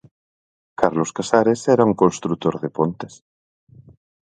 Carlos 0.83 1.11
Casares 1.19 1.61
era 1.75 1.87
un 1.91 1.95
construtor 2.03 2.55
de 2.67 2.77
pontes. 2.79 3.13